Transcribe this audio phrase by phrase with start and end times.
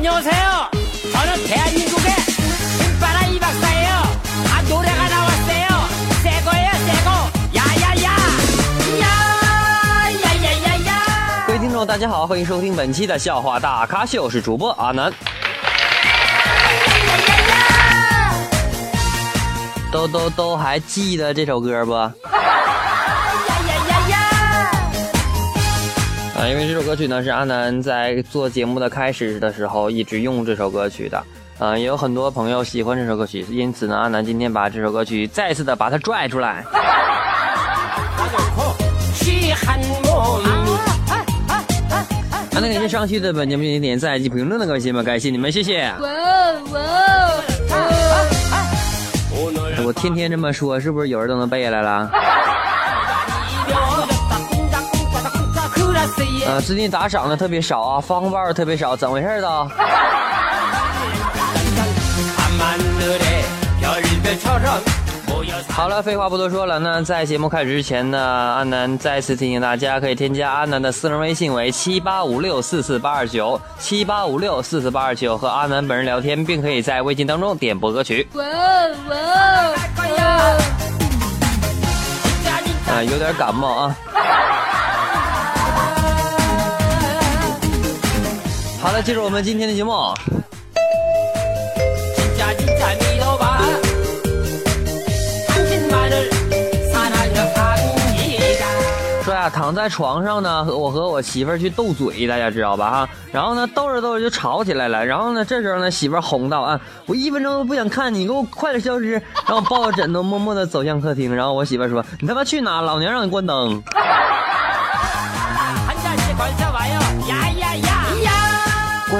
[0.00, 0.70] 안녕하세요.
[1.12, 2.10] 저는 대한민국의
[2.78, 3.92] 신바라 이박사예요.
[4.52, 5.66] 아 노래가 나왔어요.
[6.22, 7.10] 새 거예요, 새 거.
[7.54, 8.16] 야야야.
[10.04, 11.46] 야야야야야.
[11.46, 15.12] 各位听众，大家好，欢迎收听本期的笑话大咖秀，我是主播阿南。
[19.92, 21.92] 都都都还记得这首歌不？
[26.41, 31.23] 啊，因为这首歌曲呢是阿南在做节目的开始的时候一直用这首歌曲的，
[31.59, 36.65] 嗯，也有很多朋友喜欢这首歌曲，因此呢，阿南今天把这首歌曲再次的把它拽出来。
[42.53, 45.93] 阿南感谢上期的本节目点赞及评论的各位亲们，感谢你们，谢谢。
[45.99, 46.79] 哇哦哇
[47.69, 47.77] 哦！
[49.85, 52.09] 我天天这么说，是不是有人都能背下来了？
[56.45, 59.69] 呃，最近打赏的特别少啊，方块特别少，怎么回事呢？
[65.69, 66.79] 好了，废话不多说了。
[66.79, 78.27] 那在节目开始之前呢，阿南再次提醒大家，可以添加阿南的私人微信为七八五六四四八二九七八五六四四八二九，和阿南本人聊天，并可以在微信当中点播歌曲。
[78.33, 79.15] 哇哦哇
[80.17, 80.61] 哦！
[82.91, 83.95] 啊、有点感冒啊。
[88.81, 89.91] 好的进入我们今天的节目。
[99.23, 102.89] 说呀躺在床上呢我和我媳妇去斗嘴大家知道吧？
[102.89, 113.81] 哈然后呢斗着斗着就吵起来了然后呢这时候呢媳妇儿哄道啊我一分钟都不想看你给我快点消失然后抱着枕头默默的走向客厅然后我媳妇儿说你他妈去哪老娘让你关灯。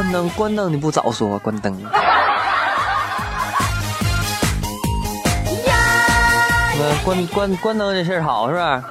[0.02, 1.80] 关灯关灯你不早说关灯。
[7.06, 8.84] 关关关灯这事儿好是吧？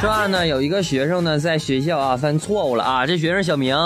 [0.00, 3.76] 说话呢有一个学生呢在学校啊犯错误了啊这学生小明。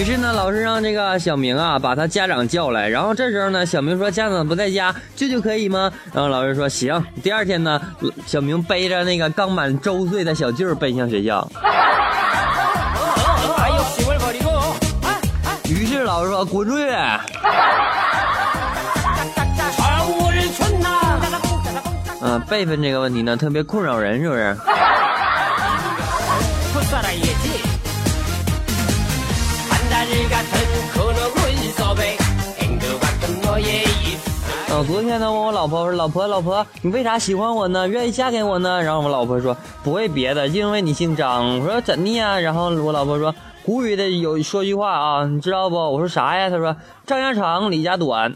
[0.00, 5.92] 于是呢，老师让这个小明啊把他家长叫来，然后这时候呢，小明说家长不在家，舅舅可以吗？
[6.14, 7.04] 然后老师说行。
[7.22, 7.78] 第二天呢，
[8.24, 11.46] 小明背着那个刚满周岁的小舅奔向学校。
[15.68, 16.86] 于是老师说滚出去。
[22.22, 24.56] 嗯，辈分这个问题呢，特别困扰人，是不是？
[34.80, 37.86] 我昨天呢，问我老婆说：“老婆，老婆，你为啥喜欢我呢？
[37.86, 39.54] 愿意嫁给我呢？”然后我老婆说
[39.84, 46.74] ：“不为别的，因为你姓张。”我说：“怎的呀？”然后我老婆说：“古语的有说句话啊，你知道不？”我说：“啥呀？”她说
[47.06, 48.32] ：“张家长，李家短。”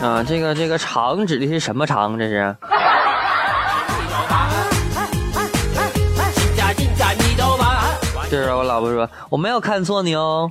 [0.00, 2.16] 啊，这个这个长指的是什么长？
[2.16, 2.56] 这是。
[8.30, 10.48] 就是我老婆说，我没有看错你哦。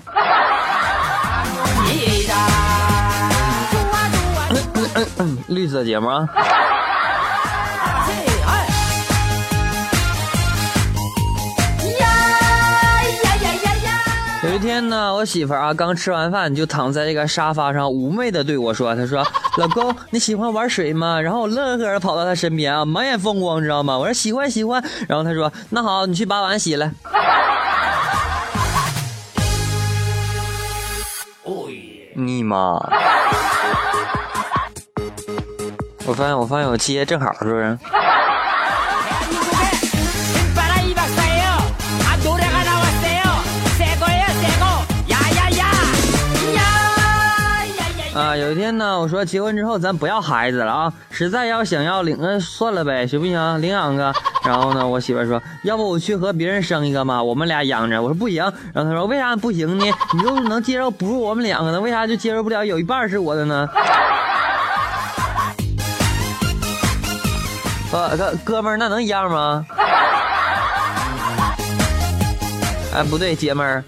[5.48, 6.28] 绿色节目啊！
[14.44, 19.26] 有一天呢，我媳妇啊刚吃完饭就躺在这个沙发上，妩媚的对我说：“她说
[19.58, 23.98] 老公你喜欢玩水吗？”然后我乐呵呵的跑到她身边啊，满眼风光，你知道吗？
[23.98, 24.84] 我说喜欢喜欢。
[25.10, 26.92] 然后她说：“那好，你去把碗洗了。”
[32.18, 32.80] 你妈！
[36.08, 37.78] 我发现我发现我接正好是不是？
[48.18, 54.14] 啊有一天呢我说结婚之后咱不要孩子了啊实在要想要领个算了呗行不行领养个。
[54.46, 58.02] 然后呢我媳妇说要不我去和别人生一个嘛我们俩养着。
[58.02, 58.42] 我说不行。
[58.74, 59.86] 然后她说为啥不行呢？
[60.14, 61.82] 你又能接受不是我们两个呢？
[61.82, 62.64] 为啥就接受不了？
[62.64, 63.68] 有一半是我的呢。
[67.96, 69.66] 呃，哥哥们儿，那能一样吗？
[72.94, 73.84] 哎，不对，姐们儿。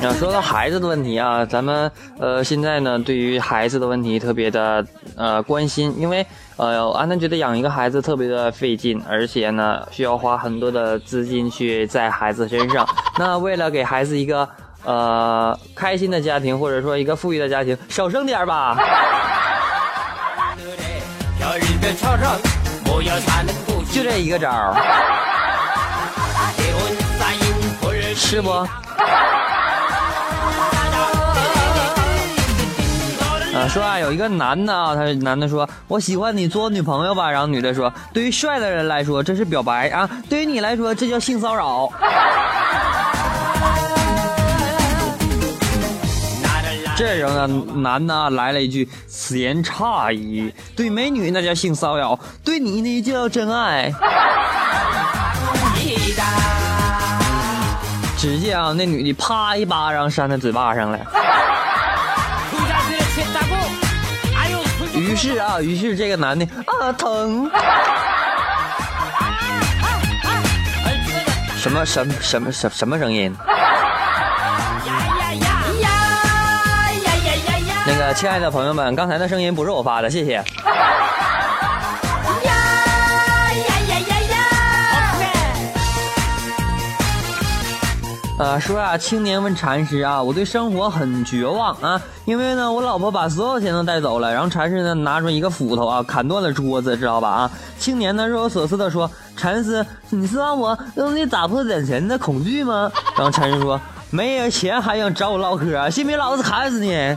[0.00, 1.90] 啊，说到孩子的问题啊，咱们
[2.20, 4.86] 呃现在呢，对于孩子的问题特别的
[5.16, 6.24] 呃关心，因为
[6.56, 12.88] 呃，安娜觉得养一个孩子特别的费劲，而且呢，需要花很多的资金去在孩子身上。
[13.18, 14.48] 那为了给孩子一个
[14.84, 18.76] 呃开心的家庭或者说一个富裕的家庭小声点吧。
[23.92, 24.74] 就这一个招儿。
[28.14, 28.50] 是不？
[33.56, 37.30] 啊说啊有一个男的啊他男的说我喜欢你做我女朋友吧。
[37.30, 41.90] 然后女的说对于帅的人来说这是表白啊对于你来说这叫性骚扰。
[46.98, 47.46] 这时候呢，
[47.76, 53.94] 男的来了一句此言差矣，对美女那叫性骚扰，对你那叫真爱。
[58.18, 60.98] 只见啊，那女的啪一巴掌扇在嘴巴上了。
[64.92, 67.48] 于是啊，于是这个男的啊疼。
[71.56, 73.32] 什么什么什么什什么声音？
[78.18, 80.32] 亲爱的朋友们刚才的声音不是我发的谢谢。
[80.32, 80.42] 呀
[82.42, 84.36] 呀呀呀呀
[88.40, 97.48] 啊说啊青年问禅师啊我对生活很绝望啊因为呢我老婆把所有钱都带走了然后禅师呢拿出一个斧头啊砍断了桌子知道吧啊？
[97.78, 102.90] 青年呢若有所思的说禅师你是让我用力打破眼前的恐惧吗？
[103.14, 103.80] 然后禅师说
[104.10, 107.16] 没有钱还想找我唠嗑信不信老子砍死你？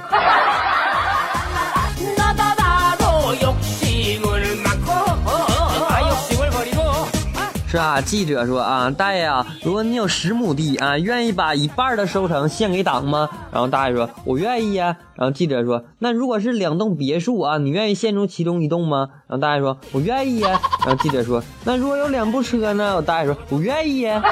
[7.71, 13.29] 是啊，记者说啊，大爷啊，如果你有十亩地啊，愿意把一半的收成献给党吗？
[13.49, 14.97] 然后大爷说，我愿意呀、啊。
[15.15, 19.07] 然后记者说，那如果是两栋别墅啊，你愿意献出其中一栋吗？
[19.25, 20.59] 然后大爷说，我愿意呀、啊。
[20.85, 22.97] 然后记者说，那如果有两部车呢？
[22.97, 24.27] 我大爷说，我愿意呀、啊。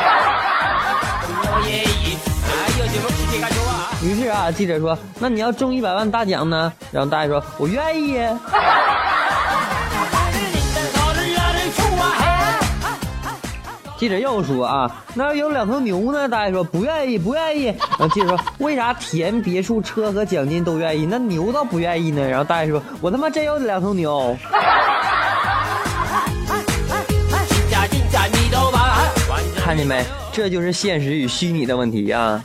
[4.04, 8.20] 于是啊，记者说：“那你要中一百万大奖呢？”然后大爷说：“我愿意。”
[14.00, 16.30] 记者又说啊，那要有两头牛呢？
[16.30, 17.66] 大爷说不愿意，不愿意。
[17.66, 22.26] 然后记者说，为啥田、别墅、车和奖金都愿意，那牛倒不愿意呢？
[22.26, 24.38] 然后大爷说，我他妈真有两头牛。
[29.58, 30.02] 看见没？
[30.32, 32.42] 这就是现实与虚拟的问题啊。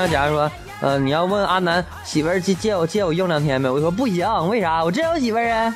[0.00, 0.48] 那假如说
[0.80, 3.68] 呃你要问阿南媳妇儿借借我借我用两天呗。
[3.68, 4.84] 我说不行为啥？
[4.84, 5.74] 我真有媳妇儿啊。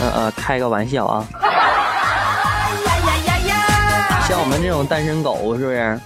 [0.00, 1.24] 嗯 嗯开个玩笑啊。
[4.26, 6.00] 像我们这种单身狗是不是？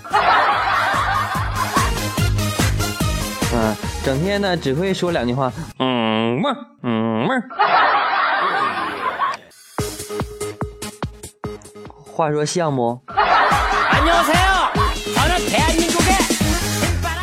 [3.55, 3.75] 嗯
[4.05, 6.39] 整天呢只会说两句话嗯
[6.83, 7.27] 嗯
[12.15, 13.01] 话说像不？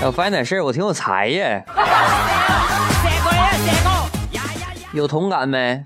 [0.02, 1.62] 哎，我发现点事，我挺有才呀，
[4.92, 5.82] 有同感没？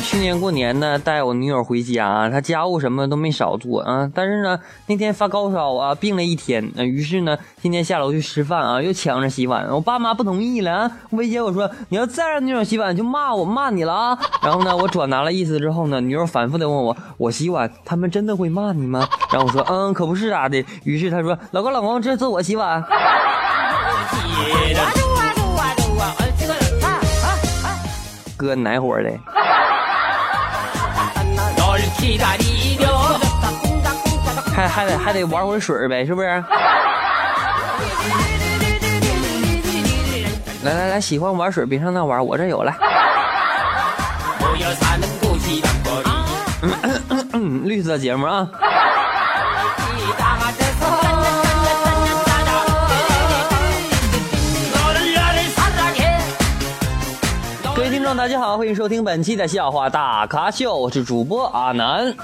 [0.00, 10.90] 去年过年呢，带我女友回家，她家务什么都没少做啊，但是呢，那天发高烧啊，病了一天，于是呢，今天下楼去吃饭啊，又抢着洗碗，我爸妈不同意了啊。
[11.10, 14.18] 薇姐，我说你要再让女友洗碗，就骂我骂你了啊。
[14.42, 19.08] 然后呢，我转达了意思之后呢，女友反复的问我，我洗碗，他们真的会骂你吗？
[19.32, 20.64] 然后我说嗯，可不是咋的。
[20.84, 22.84] 于是她说，老公老公，这次我洗碗。
[28.36, 29.10] 哥，奶火的。
[34.54, 36.28] 还还得还得玩会水呗，是不是？
[40.64, 42.74] 来来来，喜欢玩水别上那玩，我这有来。
[46.62, 46.72] 嗯
[47.08, 48.48] 嗯嗯，绿色节目啊。
[58.26, 62.12] 大家好，欢迎收听本期的笑话大咖秀，我是主播阿南。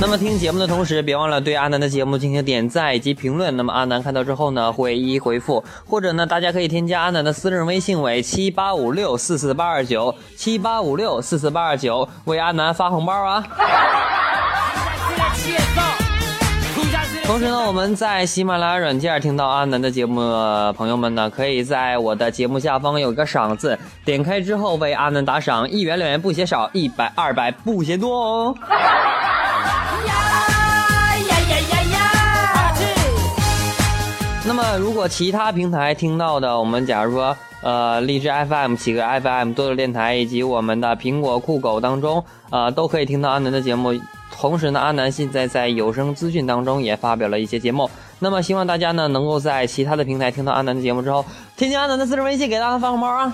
[0.00, 3.54] 那么听节目的同时，别忘了对阿南的节目进行点赞以及评论。
[3.54, 5.62] 那么阿南看到之后呢，会一一回复。
[5.86, 13.44] 或者呢，大家可以添加阿南的私人微信为七八五六四四八二九七八五六四四八二九，为阿南发红包啊！
[17.26, 20.20] 同时呢，我们在喜马拉雅软件听到阿南的节目，
[20.74, 28.54] 朋友们呢，可以在我的节目下方有一个赏字，点开之后为阿南打赏，一元两元不嫌少，一百二百不嫌多哦。
[34.46, 43.92] 那么，如果其他平台听到的，我们假如说，呃，荔枝 FM、企鹅 FM、多多电台以及我们的苹果酷狗当中，呃，都可以听到阿南的节目。
[44.30, 47.90] 同时呢，阿南现在在有声资讯当中也发表了一些节目。
[48.18, 51.24] 那么，希望大家呢能够在其他的平台听到阿南的节目之后，
[51.56, 53.32] 添加阿南的私人微信，给大家发红包啊！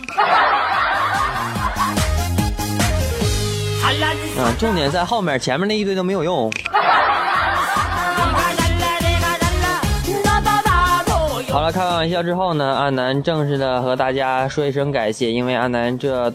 [4.39, 6.51] 啊，重点在后面，前面那一堆都没有用。
[11.51, 16.33] 好了，开完玩笑之后呢，阿南正式的和大家说一声感谢，因为阿南这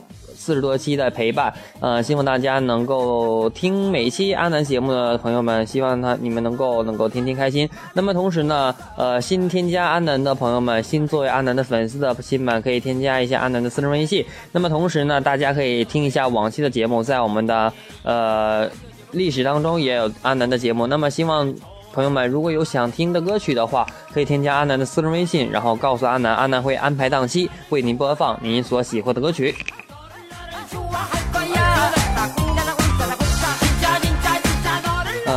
[0.48, 7.70] 四十多期的陪伴，呃，希望大家能够听每期阿南节目的朋友们，希望他你们能够能够天天开心。
[7.92, 14.26] 那么同时呢，呃，新添加阿南的朋友们，新作为阿南的粉丝的亲们，可以添加一下阿南的私人微信。
[14.54, 17.74] 那么同时呢，大家可以听一下往期的节目，在我们的
[18.04, 18.70] 呃
[19.12, 20.88] 历史当中也有阿南的节目。
[20.88, 21.54] 那么希望。
[21.94, 29.56] 朋友们，如果有想听的歌曲的话，可以添加阿南的私人微信，然后告诉阿南，阿南会安排档期为您播放您所喜欢的歌曲。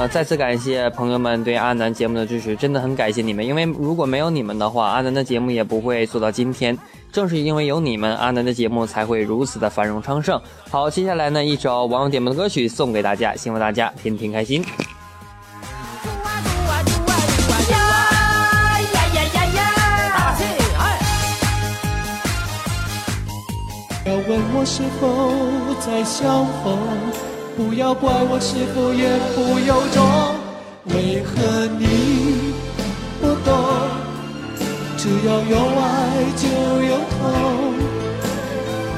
[0.08, 6.76] 再次感谢朋友们对阿南节目的支持，真的很感谢你们，因为如果没有你们的话，阿南的节目也不会做到今天。
[7.12, 10.40] 正是因为有你们，阿南的节目才会如此的繁荣昌盛。
[10.70, 14.64] 好，接下来呢，一首网友点播的歌曲送给大家，希望大家天天开心。
[24.06, 25.30] 要问我是否
[25.80, 27.39] 再相逢？
[27.56, 29.98] 不要怪我是否言不由衷。
[30.94, 31.82] 为何你
[33.20, 33.50] 不懂？
[34.96, 35.82] 只要有爱
[36.36, 36.44] 就
[36.82, 37.18] 有痛。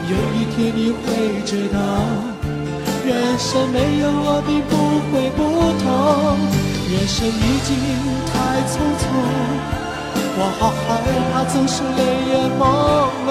[0.08, 1.02] 有一天你会
[1.44, 1.78] 知道，
[3.06, 4.72] 人生没有我并不
[5.10, 5.40] 会不
[5.82, 5.84] 同。
[6.90, 7.30] 人生已
[7.64, 7.70] 经
[8.28, 8.32] 太
[8.68, 9.02] 匆匆，
[10.36, 10.88] 我好害
[11.32, 12.60] 怕总是泪眼朦
[13.26, 13.30] 胧。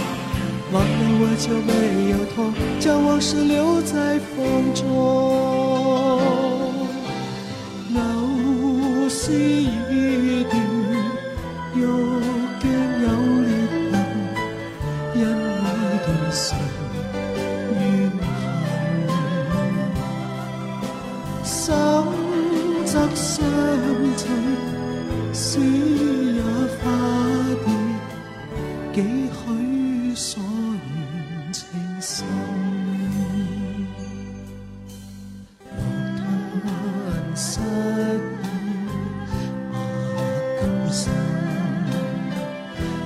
[0.73, 0.87] 忘了
[1.19, 1.71] 我就没
[2.11, 4.81] 有痛，将往事留在风中。
[7.93, 9.09] No
[40.91, 41.09] 心，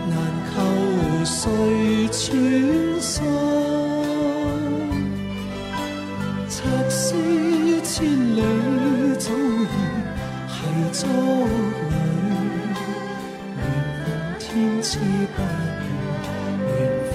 [0.10, 0.18] 难
[0.50, 0.54] 求
[1.24, 1.38] 谁
[2.08, 2.20] 穿
[3.00, 3.14] 心。
[6.50, 6.56] 策
[6.90, 7.14] 思
[7.84, 7.94] 千
[8.36, 8.42] 里
[9.20, 9.64] 早已
[10.50, 10.56] 系
[10.94, 11.08] 足
[11.90, 11.94] 日，
[13.56, 13.60] 缘
[14.02, 14.04] 分
[14.40, 14.44] 天
[14.82, 15.74] 赐不如
[16.68, 16.74] 缘
[17.12, 17.14] 分。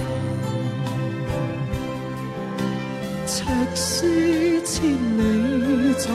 [3.27, 3.29] 策
[3.75, 3.81] 思
[4.63, 4.73] 千
[5.17, 5.19] 里
[5.95, 6.05] 早。